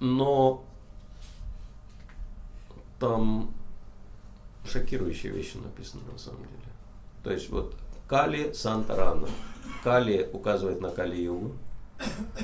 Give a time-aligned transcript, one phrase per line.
[0.00, 0.64] Но
[2.98, 3.52] там
[4.66, 6.72] шокирующие вещи написаны на самом деле.
[7.22, 7.74] То есть вот
[8.08, 9.28] Кали Сантарана.
[9.82, 11.52] Кали указывает на Кали-югу.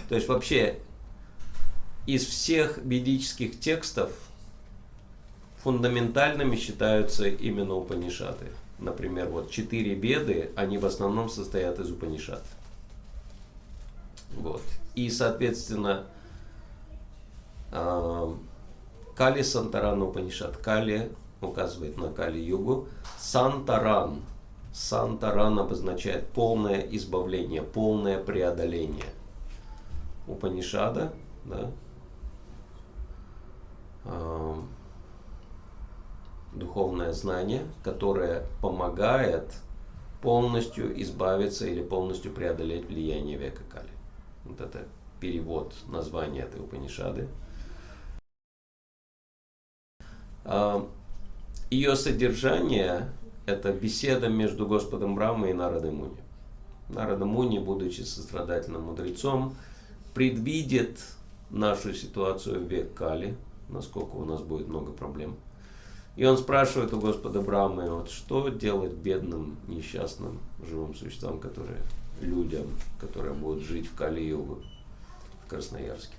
[0.09, 0.79] То есть вообще
[2.07, 4.11] из всех ведических текстов
[5.62, 8.46] фундаментальными считаются именно Упанишаты.
[8.79, 12.43] Например, вот четыре беды, они в основном состоят из Упанишат.
[14.32, 14.62] Вот.
[14.95, 16.07] И, соответственно,
[17.70, 20.56] Кали Сантаран Упанишат.
[20.56, 22.88] Кали указывает на Кали-югу.
[23.19, 24.23] Сантаран.
[24.73, 29.06] Сантаран обозначает полное избавление, полное преодоление.
[30.29, 31.12] Упанишада,
[31.45, 31.70] да,
[36.52, 39.52] духовное знание, которое помогает
[40.23, 43.91] полностью избавиться или полностью преодолеть влияние века Кали.
[44.45, 44.87] Вот это
[45.18, 47.27] перевод названия этой Упанишады.
[50.45, 53.10] Ее содержание–
[53.46, 56.16] это беседа между Господом Брамой и Народом Муни.
[56.88, 59.55] Нарада Муни, будучи сострадательным мудрецом,
[60.15, 61.01] предвидит
[61.51, 63.37] нашу ситуацию в век Кали,
[63.69, 65.37] насколько у нас будет много проблем.
[66.16, 71.78] И он спрашивает у Господа Брамы, вот что делать бедным, несчастным живым существам, которые
[72.21, 72.66] людям,
[73.00, 74.59] которые будут жить в Кали-Югу,
[75.44, 76.15] в Красноярске.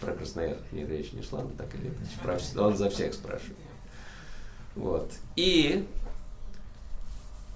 [0.00, 2.58] Про Красноярск не речь не шла, но так или иначе.
[2.58, 3.56] Он за всех спрашивает.
[4.74, 5.12] Вот.
[5.36, 5.86] И,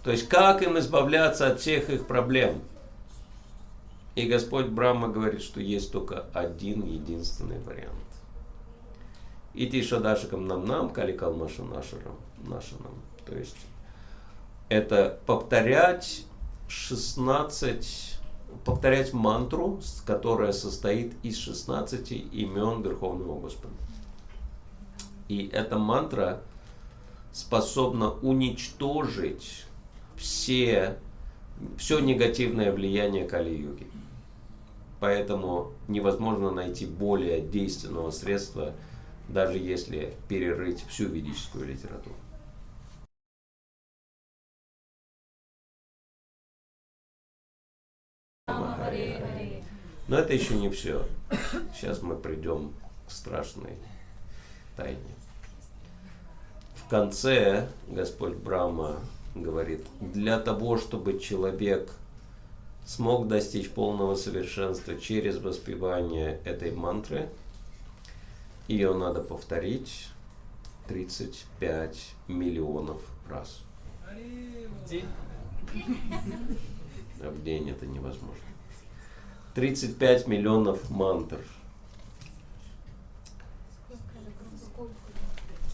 [0.02, 2.60] то есть, как им избавляться от всех их проблем?
[4.14, 7.94] И Господь Брахма говорит, что есть только один единственный вариант.
[9.54, 11.74] Идти шадашикам нам нам, каликал нашарам
[12.46, 12.94] нашанам.
[13.26, 13.56] То есть,
[14.68, 16.24] это повторять
[16.68, 18.18] 16,
[18.64, 23.74] повторять мантру, которая состоит из 16 имен Верховного Господа.
[25.28, 26.42] И эта мантра
[27.32, 29.66] способна уничтожить
[30.16, 30.98] все,
[31.76, 33.86] все негативное влияние Кали-юги.
[35.00, 38.72] Поэтому невозможно найти более действенного средства,
[39.28, 42.14] даже если перерыть всю ведическую литературу.
[50.08, 51.06] Но это еще не все.
[51.74, 52.72] Сейчас мы придем
[53.06, 53.72] к страшной
[54.76, 54.98] тайне.
[56.76, 59.00] В конце Господь Брама
[59.34, 61.90] говорит, для того, чтобы человек
[62.84, 67.30] смог достичь полного совершенства через воспевание этой мантры,
[68.68, 70.08] ее надо повторить
[70.88, 73.60] 35 миллионов раз.
[74.06, 75.06] В день?
[77.22, 78.53] А в день это невозможно.
[79.54, 81.38] 35 миллионов мантр.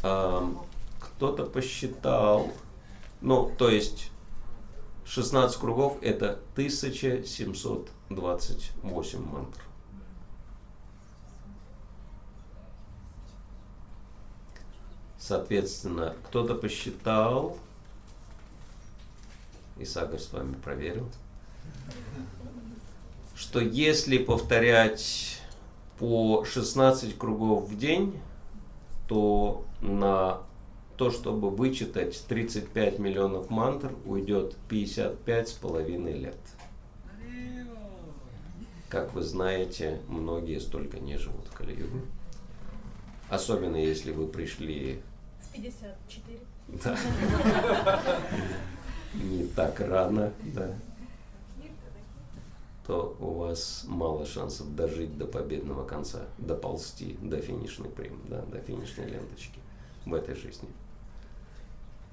[0.02, 2.52] Кто-то посчитал,
[3.20, 4.12] ну, то есть
[5.04, 9.62] 16 кругов это 1728 мантр.
[15.18, 17.58] Соответственно, кто-то посчитал,
[19.78, 21.10] и Сагар с вами проверил,
[23.40, 25.40] что если повторять
[25.98, 28.20] по 16 кругов в день,
[29.08, 30.42] то на
[30.98, 36.36] то, чтобы вычитать 35 миллионов мантр, уйдет 55 с половиной лет.
[38.90, 42.00] Как вы знаете, многие столько не живут в Кали-югу.
[43.30, 45.00] Особенно если вы пришли...
[45.40, 46.38] С 54.
[46.84, 46.98] Да.
[49.14, 50.74] Не так рано, да
[52.90, 58.58] то у вас мало шансов дожить до победного конца, доползти до финишной прим, да, до
[58.58, 59.60] финишной ленточки
[60.04, 60.68] в этой жизни.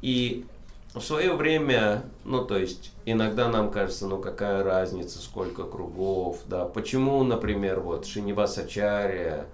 [0.04, 0.46] И
[0.94, 6.66] в свое время, ну то есть иногда нам кажется, ну какая разница, сколько кругов, да,
[6.66, 9.48] почему, например, вот Шинивасачария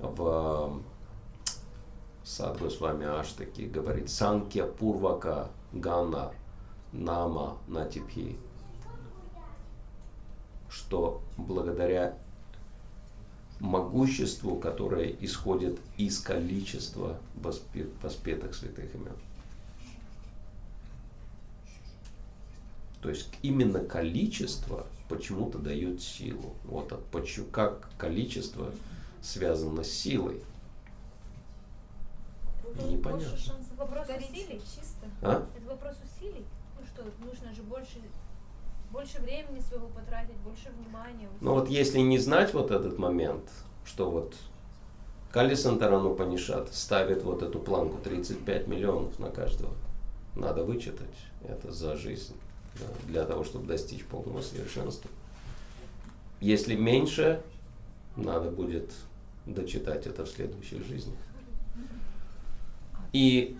[0.00, 0.80] в
[2.24, 6.32] Садгу с вами Аштаки говорит Санкья Пурвака Гана
[6.90, 8.36] Нама Натипхи
[10.74, 12.16] что благодаря
[13.60, 19.16] могуществу, которое исходит из количества воспетых святых имен.
[23.00, 26.54] То есть именно количество почему-то дает силу.
[26.64, 26.92] Вот
[27.52, 28.72] как количество
[29.22, 30.42] связано с силой.
[32.88, 33.54] Непонятно.
[33.76, 35.06] Вопрос усилий чисто.
[35.22, 35.46] А?
[35.56, 36.44] Это вопрос усилий.
[36.80, 38.00] Ну что, нужно же больше
[38.94, 41.28] больше времени своего потратить, больше внимания.
[41.40, 43.42] Ну вот если не знать вот этот момент,
[43.84, 44.34] что вот
[45.32, 49.74] Калисантарану Панишат ставит вот эту планку 35 миллионов на каждого.
[50.36, 52.34] Надо вычитать это за жизнь
[52.78, 55.10] да, для того, чтобы достичь полного совершенства.
[56.40, 57.42] Если меньше,
[58.16, 58.92] надо будет
[59.44, 61.16] дочитать это в следующей жизни.
[63.12, 63.58] И,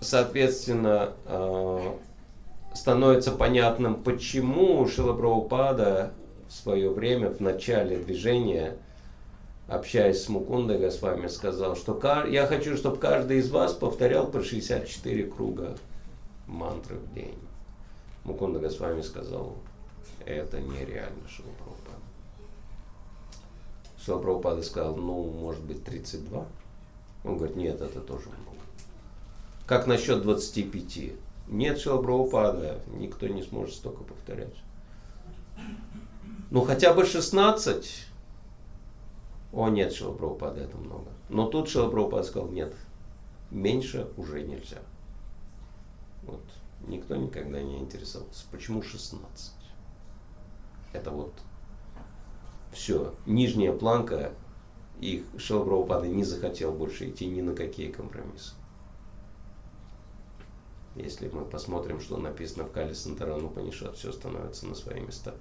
[0.00, 1.96] соответственно, э,
[2.74, 6.12] становится понятным, почему Шилапрабхупада
[6.48, 8.76] в свое время, в начале движения,
[9.68, 15.24] общаясь с Мукундой Госвами, сказал, что я хочу, чтобы каждый из вас повторял по 64
[15.24, 15.76] круга
[16.46, 17.38] мантры в день.
[18.24, 19.54] Мукунда Госвами сказал,
[20.26, 21.98] это нереально, Шилапрабхупада.
[24.04, 26.44] Шилапрабхупада сказал, ну, может быть, 32.
[27.24, 28.58] Он говорит, нет, это тоже много.
[29.66, 31.12] Как насчет 25?
[31.46, 34.54] Нет Шилапрабхупада, никто не сможет столько повторять.
[36.50, 38.08] Ну, хотя бы 16
[39.54, 41.12] о, нет, Шилапрабхупада, это много.
[41.28, 42.74] Но тут Шилапрабхупада сказал, нет,
[43.52, 44.78] меньше уже нельзя.
[46.24, 46.42] Вот.
[46.88, 48.46] Никто никогда не интересовался.
[48.50, 49.52] Почему 16?
[50.92, 51.32] Это вот
[52.72, 53.14] все.
[53.26, 54.32] Нижняя планка,
[55.00, 58.54] и Шилапрабхупада не захотел больше идти ни на какие компромиссы.
[60.94, 65.34] Если мы посмотрим, что написано в Кали Сантарану Панишат, все становится на свои места.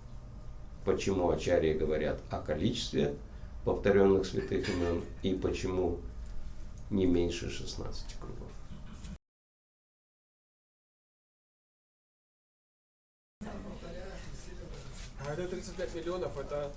[0.84, 3.16] Почему Ачарьи говорят о количестве
[3.64, 6.00] повторенных святых имен и почему
[6.90, 8.50] не меньше 16 кругов.
[15.26, 16.72] А это 35 миллионов, это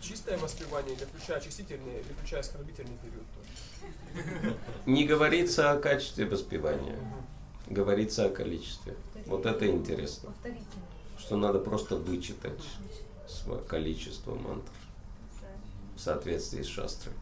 [0.00, 4.56] чистое воспевание или включая очистительный, или включая оскорбительный период тоже?
[4.86, 6.98] Не говорится о качестве воспевания,
[7.68, 8.96] говорится о количестве.
[9.26, 10.32] Вот это интересно.
[11.18, 12.62] Что надо просто вычитать
[13.68, 14.70] количество мантр
[15.96, 17.14] в соответствии с шастрой.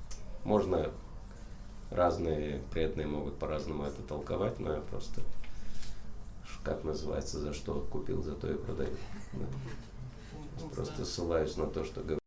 [0.44, 0.90] Можно
[1.90, 5.22] разные преданные могут по-разному это толковать, но я просто,
[6.64, 8.96] как называется, за что купил, за то и продаю.
[9.32, 9.46] Да.
[10.74, 12.19] Просто ссылаюсь на то, что говорю.